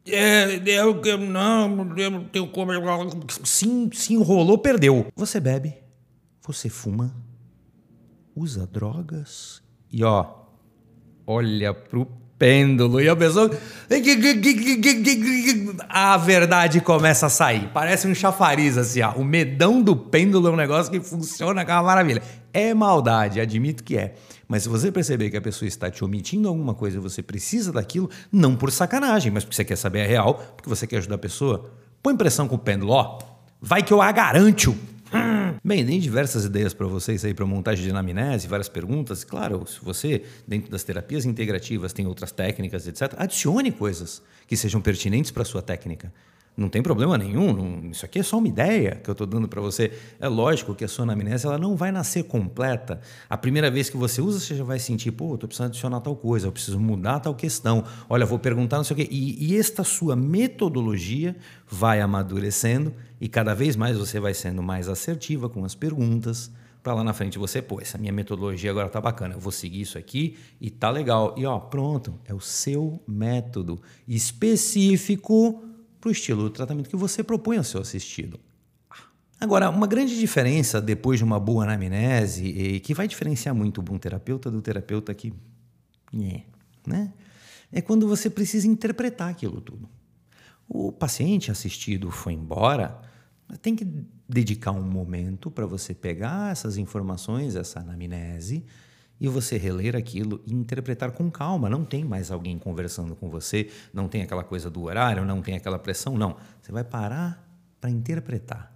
É, 0.06 0.56
eu, 0.66 1.00
eu 1.04 1.18
não, 1.18 1.96
eu 1.96 2.10
não 2.10 2.24
tenho 2.24 2.48
como. 2.48 2.72
Sim, 3.44 3.90
se 3.92 4.14
enrolou, 4.14 4.58
perdeu. 4.58 5.06
Você 5.14 5.38
bebe, 5.38 5.74
você 6.46 6.68
fuma, 6.68 7.14
usa 8.34 8.66
drogas 8.66 9.62
e 9.92 10.02
ó, 10.02 10.26
olha 11.26 11.74
pro 11.74 12.06
pêndulo. 12.40 13.02
E 13.02 13.08
a 13.08 13.14
pessoa. 13.14 13.50
A 15.88 16.16
verdade 16.16 16.80
começa 16.80 17.26
a 17.26 17.28
sair. 17.28 17.68
Parece 17.72 18.08
um 18.08 18.14
chafariz 18.14 18.78
assim, 18.78 19.02
ó. 19.02 19.12
O 19.12 19.22
medão 19.22 19.82
do 19.82 19.94
pêndulo 19.94 20.48
é 20.48 20.50
um 20.50 20.56
negócio 20.56 20.90
que 20.90 21.00
funciona 21.00 21.64
com 21.64 21.70
uma 21.70 21.82
maravilha. 21.82 22.22
É 22.52 22.72
maldade, 22.72 23.40
admito 23.40 23.84
que 23.84 23.96
é. 23.96 24.14
Mas 24.48 24.64
se 24.64 24.68
você 24.68 24.90
perceber 24.90 25.30
que 25.30 25.36
a 25.36 25.40
pessoa 25.40 25.68
está 25.68 25.90
te 25.90 26.02
omitindo 26.02 26.48
alguma 26.48 26.74
coisa 26.74 26.96
e 26.96 27.00
você 27.00 27.22
precisa 27.22 27.70
daquilo, 27.70 28.10
não 28.32 28.56
por 28.56 28.72
sacanagem, 28.72 29.30
mas 29.30 29.44
porque 29.44 29.54
você 29.54 29.64
quer 29.64 29.76
saber 29.76 30.02
a 30.02 30.06
real, 30.06 30.34
porque 30.56 30.68
você 30.68 30.86
quer 30.86 30.96
ajudar 30.96 31.16
a 31.16 31.18
pessoa, 31.18 31.70
põe 32.02 32.16
pressão 32.16 32.48
com 32.48 32.56
o 32.56 32.58
pêndulo, 32.58 32.92
ó. 32.92 33.18
Vai 33.60 33.82
que 33.82 33.92
eu 33.92 34.00
a 34.00 34.10
garanto. 34.10 34.74
Bem, 35.62 35.84
tem 35.84 36.00
diversas 36.00 36.46
ideias 36.46 36.72
para 36.72 36.86
vocês 36.86 37.22
aí 37.22 37.34
para 37.34 37.44
montagem 37.44 37.84
de 37.84 37.90
anamnese, 37.90 38.48
várias 38.48 38.68
perguntas. 38.68 39.24
Claro, 39.24 39.66
se 39.66 39.78
você, 39.82 40.24
dentro 40.48 40.70
das 40.70 40.82
terapias 40.82 41.26
integrativas, 41.26 41.92
tem 41.92 42.06
outras 42.06 42.32
técnicas, 42.32 42.88
etc., 42.88 43.12
adicione 43.18 43.70
coisas 43.70 44.22
que 44.46 44.56
sejam 44.56 44.80
pertinentes 44.80 45.30
para 45.30 45.42
a 45.42 45.44
sua 45.44 45.60
técnica. 45.60 46.10
Não 46.56 46.68
tem 46.68 46.82
problema 46.82 47.16
nenhum, 47.16 47.52
não, 47.54 47.90
isso 47.90 48.04
aqui 48.04 48.18
é 48.18 48.22
só 48.22 48.36
uma 48.36 48.48
ideia 48.48 48.96
que 48.96 49.08
eu 49.08 49.12
estou 49.12 49.26
dando 49.26 49.48
para 49.48 49.60
você. 49.60 49.92
É 50.20 50.28
lógico 50.28 50.74
que 50.74 50.84
a 50.84 50.88
sua 50.88 51.04
anamnese 51.04 51.46
ela 51.46 51.56
não 51.56 51.74
vai 51.74 51.90
nascer 51.90 52.24
completa. 52.24 53.00
A 53.30 53.36
primeira 53.36 53.70
vez 53.70 53.88
que 53.88 53.96
você 53.96 54.20
usa, 54.20 54.38
você 54.38 54.54
já 54.54 54.64
vai 54.64 54.78
sentir, 54.78 55.12
pô, 55.12 55.34
estou 55.34 55.48
precisando 55.48 55.68
adicionar 55.68 56.00
tal 56.00 56.14
coisa, 56.14 56.48
eu 56.48 56.52
preciso 56.52 56.78
mudar 56.78 57.20
tal 57.20 57.34
questão. 57.34 57.84
Olha, 58.08 58.26
vou 58.26 58.38
perguntar 58.38 58.76
não 58.76 58.84
sei 58.84 58.94
o 58.94 58.96
quê. 58.98 59.08
E, 59.10 59.52
e 59.52 59.58
esta 59.58 59.82
sua 59.84 60.14
metodologia 60.14 61.34
vai 61.66 62.00
amadurecendo 62.00 62.92
e 63.20 63.28
cada 63.28 63.54
vez 63.54 63.76
mais 63.76 63.96
você 63.96 64.20
vai 64.20 64.34
sendo 64.34 64.62
mais 64.62 64.88
assertiva 64.88 65.48
com 65.48 65.64
as 65.64 65.74
perguntas, 65.74 66.50
para 66.82 66.94
lá 66.94 67.04
na 67.04 67.12
frente 67.12 67.38
você, 67.38 67.60
pô, 67.60 67.80
essa 67.80 67.98
minha 67.98 68.12
metodologia 68.12 68.70
agora 68.70 68.88
tá 68.88 69.00
bacana, 69.00 69.34
eu 69.34 69.40
vou 69.40 69.52
seguir 69.52 69.82
isso 69.82 69.98
aqui 69.98 70.36
e 70.60 70.70
tá 70.70 70.90
legal. 70.90 71.34
E 71.36 71.44
ó, 71.44 71.58
pronto, 71.58 72.18
é 72.24 72.34
o 72.34 72.40
seu 72.40 73.02
método 73.06 73.80
específico 74.08 75.62
para 76.00 76.08
o 76.08 76.12
estilo 76.12 76.42
do 76.42 76.50
tratamento 76.50 76.88
que 76.88 76.96
você 76.96 77.22
propõe 77.22 77.58
ao 77.58 77.64
seu 77.64 77.80
assistido. 77.80 78.40
Agora, 79.40 79.70
uma 79.70 79.86
grande 79.86 80.18
diferença 80.18 80.80
depois 80.80 81.18
de 81.18 81.24
uma 81.24 81.40
boa 81.40 81.64
anamnese, 81.64 82.44
e 82.44 82.80
que 82.80 82.92
vai 82.92 83.08
diferenciar 83.08 83.54
muito 83.54 83.78
o 83.78 83.82
bom 83.82 83.96
terapeuta 83.98 84.50
do 84.50 84.60
terapeuta 84.60 85.14
que. 85.14 85.32
É, 86.14 86.42
né? 86.86 87.12
É 87.72 87.80
quando 87.80 88.06
você 88.06 88.28
precisa 88.28 88.66
interpretar 88.66 89.30
aquilo 89.30 89.60
tudo. 89.60 89.88
O 90.68 90.92
paciente 90.92 91.50
assistido 91.50 92.10
foi 92.10 92.32
embora, 92.32 93.00
tem 93.62 93.74
que 93.74 93.86
dedicar 94.28 94.72
um 94.72 94.82
momento 94.82 95.50
para 95.50 95.66
você 95.66 95.94
pegar 95.94 96.52
essas 96.52 96.76
informações, 96.76 97.56
essa 97.56 97.80
anamnese, 97.80 98.64
e 99.20 99.28
você 99.28 99.58
reler 99.58 99.94
aquilo 99.94 100.40
e 100.46 100.54
interpretar 100.54 101.10
com 101.12 101.30
calma. 101.30 101.68
Não 101.68 101.84
tem 101.84 102.04
mais 102.04 102.30
alguém 102.30 102.58
conversando 102.58 103.14
com 103.14 103.28
você, 103.28 103.68
não 103.92 104.08
tem 104.08 104.22
aquela 104.22 104.42
coisa 104.42 104.70
do 104.70 104.82
horário, 104.82 105.24
não 105.24 105.42
tem 105.42 105.54
aquela 105.56 105.78
pressão, 105.78 106.16
não. 106.16 106.36
Você 106.62 106.72
vai 106.72 106.82
parar 106.82 107.46
para 107.80 107.90
interpretar. 107.90 108.74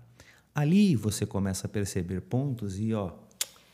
Ali 0.55 0.95
você 0.95 1.25
começa 1.25 1.67
a 1.67 1.71
perceber 1.71 2.21
pontos 2.21 2.79
e 2.79 2.93
ó, 2.93 3.11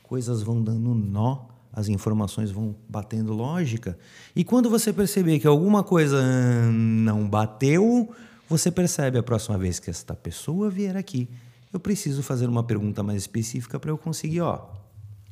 coisas 0.03 0.43
vão 0.43 0.63
dando 0.63 0.95
nó, 0.95 1.47
as 1.73 1.89
informações 1.89 2.51
vão 2.51 2.75
batendo 2.89 3.33
lógica. 3.33 3.99
E 4.35 4.45
quando 4.45 4.71
você 4.71 4.93
perceber 4.93 5.39
que 5.39 5.47
alguma 5.47 5.83
coisa 5.83 6.23
não 6.71 7.29
bateu, 7.29 8.11
você 8.49 8.71
percebe 8.71 9.19
a 9.19 9.23
próxima 9.23 9.59
vez 9.59 9.79
que 9.79 9.91
esta 9.91 10.15
pessoa 10.15 10.71
vier 10.71 10.97
aqui, 10.97 11.29
eu 11.73 11.79
preciso 11.79 12.23
fazer 12.23 12.49
uma 12.49 12.65
pergunta 12.65 13.03
mais 13.03 13.23
específica 13.23 13.79
para 13.79 13.91
eu 13.91 13.99
conseguir, 13.99 14.41
ó, 14.41 14.80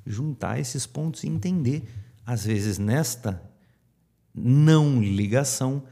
juntar 0.09 0.59
esses 0.59 0.87
pontos 0.87 1.23
e 1.25 1.29
entender. 1.29 1.89
Às 2.25 2.45
vezes, 2.45 2.79
nesta 2.79 3.43
não 4.35 5.03
ligação 5.03 5.83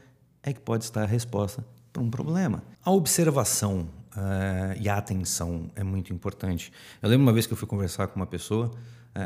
é 0.43 0.53
que 0.53 0.59
pode 0.59 0.83
estar 0.83 1.03
a 1.03 1.05
resposta 1.05 1.65
para 1.91 2.01
um 2.01 2.09
problema. 2.09 2.63
A 2.83 2.91
observação 2.91 3.89
uh, 4.15 4.79
e 4.79 4.87
a 4.87 4.97
atenção 4.97 5.69
é 5.75 5.83
muito 5.83 6.13
importante. 6.13 6.71
Eu 7.01 7.09
lembro 7.09 7.25
uma 7.25 7.33
vez 7.33 7.45
que 7.45 7.53
eu 7.53 7.57
fui 7.57 7.67
conversar 7.67 8.07
com 8.07 8.15
uma 8.15 8.25
pessoa, 8.25 8.67
uh, 8.67 8.71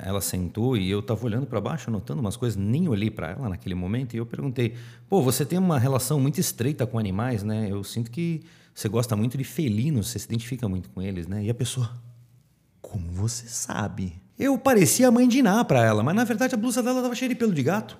ela 0.03 0.21
sentou 0.21 0.75
e 0.75 0.89
eu 0.89 0.99
estava 0.99 1.23
olhando 1.25 1.45
para 1.45 1.61
baixo, 1.61 1.89
anotando 1.89 2.21
umas 2.21 2.35
coisas, 2.35 2.57
nem 2.57 2.87
olhei 2.87 3.11
para 3.11 3.31
ela 3.31 3.49
naquele 3.49 3.75
momento 3.75 4.13
e 4.15 4.17
eu 4.17 4.25
perguntei: 4.25 4.75
pô, 5.07 5.21
você 5.21 5.45
tem 5.45 5.59
uma 5.59 5.77
relação 5.77 6.19
muito 6.19 6.39
estreita 6.39 6.87
com 6.87 6.97
animais, 6.97 7.43
né? 7.43 7.67
Eu 7.69 7.83
sinto 7.83 8.09
que 8.09 8.43
você 8.73 8.87
gosta 8.89 9.15
muito 9.15 9.37
de 9.37 9.43
felinos, 9.43 10.09
você 10.09 10.19
se 10.19 10.25
identifica 10.25 10.67
muito 10.67 10.89
com 10.89 11.01
eles, 11.01 11.27
né? 11.27 11.43
E 11.43 11.49
a 11.49 11.53
pessoa, 11.53 11.91
como 12.81 13.11
você 13.11 13.47
sabe? 13.47 14.21
Eu 14.37 14.57
parecia 14.57 15.07
a 15.07 15.11
mãe 15.11 15.27
de 15.27 15.39
Iná 15.39 15.63
para 15.63 15.83
ela, 15.83 16.03
mas 16.03 16.15
na 16.15 16.23
verdade 16.23 16.55
a 16.55 16.57
blusa 16.57 16.81
dela 16.81 16.99
estava 16.99 17.15
cheia 17.15 17.29
de 17.29 17.35
pelo 17.35 17.53
de 17.53 17.63
gato 17.63 17.97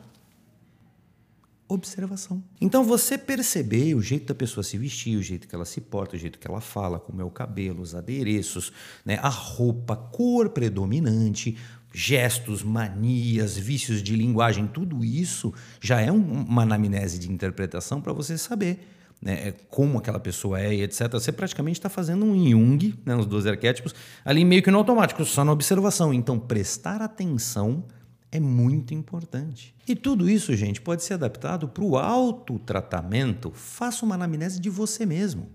observação. 1.73 2.43
Então 2.59 2.83
você 2.83 3.17
perceber 3.17 3.95
o 3.95 4.01
jeito 4.01 4.27
da 4.27 4.35
pessoa 4.35 4.63
se 4.63 4.77
vestir, 4.77 5.17
o 5.17 5.23
jeito 5.23 5.47
que 5.47 5.55
ela 5.55 5.65
se 5.65 5.79
porta, 5.79 6.15
o 6.15 6.19
jeito 6.19 6.37
que 6.37 6.47
ela 6.47 6.59
fala, 6.59 6.99
como 6.99 7.21
é 7.21 7.23
o 7.23 7.29
cabelo, 7.29 7.81
os 7.81 7.95
adereços, 7.95 8.73
né, 9.05 9.17
a 9.21 9.29
roupa, 9.29 9.95
cor 9.95 10.49
predominante, 10.49 11.57
gestos, 11.93 12.63
manias, 12.63 13.57
vícios 13.57 14.03
de 14.03 14.15
linguagem, 14.15 14.67
tudo 14.67 15.03
isso 15.03 15.53
já 15.79 16.01
é 16.01 16.11
um, 16.11 16.43
uma 16.43 16.63
anamnese 16.63 17.19
de 17.19 17.31
interpretação 17.31 18.01
para 18.01 18.13
você 18.13 18.37
saber 18.37 18.79
né, 19.21 19.49
é 19.49 19.51
como 19.69 19.97
aquela 19.97 20.19
pessoa 20.19 20.59
é 20.59 20.73
e 20.73 20.81
etc. 20.81 21.11
Você 21.11 21.31
praticamente 21.31 21.79
está 21.79 21.89
fazendo 21.89 22.25
um 22.25 22.49
Jung, 22.49 22.95
né, 23.05 23.15
os 23.15 23.25
12 23.25 23.49
arquétipos, 23.49 23.93
ali 24.25 24.43
meio 24.43 24.63
que 24.63 24.71
no 24.71 24.79
automático, 24.79 25.23
só 25.23 25.45
na 25.45 25.51
observação. 25.51 26.13
Então, 26.13 26.39
prestar 26.39 27.01
atenção 27.01 27.83
é 28.31 28.39
muito 28.39 28.93
importante. 28.93 29.75
E 29.87 29.95
tudo 29.95 30.29
isso, 30.29 30.55
gente, 30.55 30.81
pode 30.81 31.03
ser 31.03 31.15
adaptado 31.15 31.67
para 31.67 31.83
o 31.83 31.97
autotratamento. 31.97 33.51
Faça 33.51 34.05
uma 34.05 34.15
anamnese 34.15 34.59
de 34.59 34.69
você 34.69 35.05
mesmo. 35.05 35.49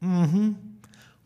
Uhum. 0.00 0.54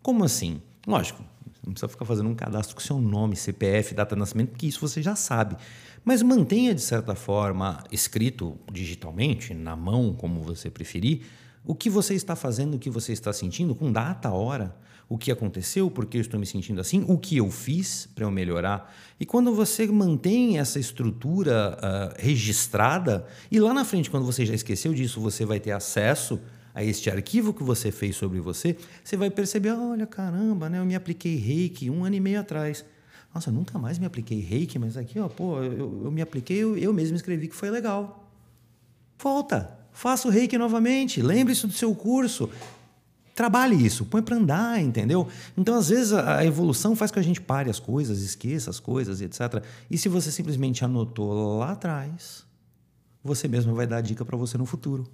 Como 0.02 0.24
assim? 0.24 0.60
Lógico, 0.86 1.22
não 1.64 1.72
precisa 1.72 1.88
ficar 1.88 2.04
fazendo 2.04 2.28
um 2.28 2.34
cadastro 2.34 2.74
com 2.74 2.80
seu 2.80 3.00
nome, 3.00 3.36
CPF, 3.36 3.94
data 3.94 4.14
de 4.14 4.18
nascimento, 4.18 4.50
porque 4.50 4.66
isso 4.66 4.80
você 4.80 5.02
já 5.02 5.14
sabe. 5.14 5.56
Mas 6.04 6.22
mantenha, 6.22 6.74
de 6.74 6.82
certa 6.82 7.14
forma, 7.14 7.82
escrito 7.90 8.58
digitalmente, 8.70 9.54
na 9.54 9.76
mão, 9.76 10.12
como 10.12 10.42
você 10.42 10.68
preferir, 10.70 11.22
o 11.64 11.75
que 11.75 11.88
você 11.88 12.14
está 12.14 12.37
fazendo, 12.37 12.75
o 12.75 12.78
que 12.78 12.90
você 12.90 13.12
está 13.12 13.33
sentindo, 13.33 13.75
com 13.75 13.90
data, 13.90 14.30
hora, 14.30 14.76
o 15.09 15.18
que 15.18 15.30
aconteceu, 15.30 15.90
por 15.90 16.06
que 16.06 16.16
eu 16.16 16.21
estou 16.21 16.38
me 16.38 16.47
sentindo 16.47 16.80
assim, 16.80 17.04
o 17.09 17.18
que 17.18 17.37
eu 17.37 17.50
fiz 17.50 18.09
para 18.14 18.25
eu 18.25 18.30
melhorar. 18.30 18.94
E 19.18 19.26
quando 19.26 19.54
você 19.54 19.87
mantém 19.87 20.59
essa 20.59 20.78
estrutura 20.78 21.78
uh, 21.78 22.23
registrada, 22.23 23.26
e 23.50 23.61
lá 23.61 23.73
na 23.73 23.85
frente, 23.85 24.11
quando 24.11 24.25
você 24.25 24.44
já 24.44 24.54
esqueceu 24.54 24.92
disso, 24.92 25.21
você 25.21 25.44
vai 25.44 25.61
ter 25.61 25.73
acesso 25.73 26.40
a 26.75 26.83
este 26.83 27.09
arquivo 27.09 27.54
que 27.54 27.62
você 27.62 27.92
fez 27.92 28.16
sobre 28.16 28.40
você, 28.40 28.76
você 29.02 29.16
vai 29.16 29.30
perceber: 29.30 29.71
olha, 29.71 30.06
caramba, 30.06 30.68
né, 30.68 30.78
eu 30.78 30.85
me 30.85 30.94
apliquei 30.94 31.37
reiki 31.37 31.88
um 31.88 32.04
ano 32.04 32.16
e 32.16 32.21
meio 32.21 32.40
atrás. 32.40 32.85
Nossa, 33.33 33.50
eu 33.50 33.54
nunca 33.54 33.78
mais 33.78 33.99
me 33.99 34.06
apliquei 34.06 34.40
reiki, 34.40 34.78
mas 34.78 34.97
aqui, 34.97 35.18
ó, 35.18 35.28
pô, 35.28 35.61
eu, 35.61 36.02
eu 36.04 36.11
me 36.11 36.23
apliquei, 36.23 36.59
eu, 36.59 36.76
eu 36.76 36.92
mesmo 36.92 37.16
escrevi 37.16 37.49
que 37.49 37.54
foi 37.54 37.68
legal. 37.68 38.30
Volta, 39.18 39.83
Faça 39.94 40.26
o 40.26 40.30
reiki 40.30 40.58
novamente, 40.58 41.22
lembre-se 41.22 41.68
do 41.68 41.72
seu 41.72 41.94
curso. 41.94 42.50
Trabalhe 43.32 43.74
isso, 43.74 44.04
põe 44.04 44.20
para 44.20 44.36
andar, 44.36 44.80
entendeu? 44.82 45.26
Então, 45.56 45.76
às 45.76 45.88
vezes, 45.88 46.12
a 46.12 46.44
evolução 46.44 46.94
faz 46.96 47.10
com 47.10 47.14
que 47.14 47.20
a 47.20 47.22
gente 47.22 47.40
pare 47.40 47.70
as 47.70 47.78
coisas, 47.78 48.20
esqueça 48.20 48.70
as 48.70 48.80
coisas, 48.80 49.20
etc. 49.20 49.62
E 49.88 49.96
se 49.96 50.08
você 50.08 50.30
simplesmente 50.32 50.84
anotou 50.84 51.58
lá 51.58 51.72
atrás, 51.72 52.44
você 53.22 53.46
mesmo 53.46 53.72
vai 53.74 53.86
dar 53.86 53.98
a 53.98 54.00
dica 54.00 54.24
para 54.24 54.36
você 54.36 54.58
no 54.58 54.66
futuro. 54.66 55.08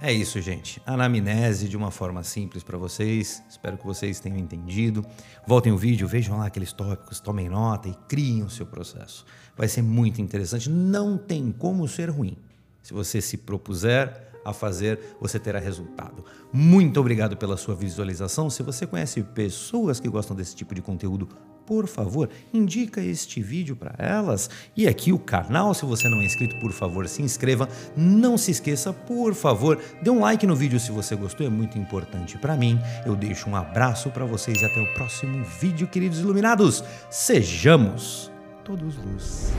É 0.00 0.12
isso, 0.12 0.40
gente. 0.40 0.80
Anamnese 0.86 1.68
de 1.68 1.76
uma 1.76 1.90
forma 1.90 2.22
simples 2.22 2.62
para 2.62 2.78
vocês. 2.78 3.42
Espero 3.48 3.76
que 3.78 3.86
vocês 3.86 4.18
tenham 4.18 4.38
entendido. 4.38 5.04
Voltem 5.46 5.72
o 5.72 5.78
vídeo, 5.78 6.08
vejam 6.08 6.38
lá 6.38 6.46
aqueles 6.46 6.72
tópicos, 6.72 7.20
tomem 7.20 7.48
nota 7.48 7.88
e 7.88 7.94
criem 8.08 8.42
o 8.42 8.50
seu 8.50 8.66
processo. 8.66 9.24
Vai 9.56 9.68
ser 9.68 9.82
muito 9.82 10.20
interessante. 10.20 10.68
Não 10.68 11.16
tem 11.16 11.52
como 11.52 11.86
ser 11.86 12.10
ruim. 12.10 12.36
Se 12.82 12.92
você 12.92 13.20
se 13.20 13.36
propuser 13.36 14.32
a 14.44 14.52
fazer, 14.52 14.98
você 15.20 15.38
terá 15.38 15.58
resultado. 15.58 16.24
Muito 16.52 16.98
obrigado 16.98 17.36
pela 17.36 17.56
sua 17.56 17.74
visualização. 17.74 18.50
Se 18.50 18.62
você 18.62 18.86
conhece 18.86 19.22
pessoas 19.22 20.00
que 20.00 20.08
gostam 20.08 20.36
desse 20.36 20.54
tipo 20.54 20.74
de 20.74 20.82
conteúdo, 20.82 21.28
por 21.66 21.86
favor, 21.86 22.28
indica 22.52 23.00
este 23.00 23.40
vídeo 23.40 23.76
para 23.76 23.94
elas. 23.98 24.50
E 24.76 24.88
aqui 24.88 25.12
o 25.12 25.18
canal, 25.18 25.72
se 25.72 25.84
você 25.84 26.08
não 26.08 26.20
é 26.20 26.24
inscrito, 26.24 26.58
por 26.58 26.72
favor, 26.72 27.06
se 27.08 27.22
inscreva. 27.22 27.68
Não 27.96 28.36
se 28.36 28.50
esqueça, 28.50 28.92
por 28.92 29.32
favor, 29.34 29.80
dê 30.02 30.10
um 30.10 30.20
like 30.20 30.46
no 30.46 30.56
vídeo 30.56 30.80
se 30.80 30.90
você 30.90 31.14
gostou, 31.14 31.46
é 31.46 31.50
muito 31.50 31.78
importante 31.78 32.36
para 32.36 32.56
mim. 32.56 32.80
Eu 33.06 33.14
deixo 33.14 33.48
um 33.48 33.56
abraço 33.56 34.10
para 34.10 34.24
vocês 34.24 34.60
e 34.60 34.64
até 34.64 34.80
o 34.80 34.92
próximo 34.94 35.44
vídeo, 35.60 35.86
queridos 35.86 36.18
iluminados. 36.18 36.82
Sejamos 37.10 38.30
todos 38.64 38.96
luz. 38.96 39.52